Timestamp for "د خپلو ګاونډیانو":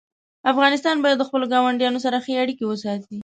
1.19-2.03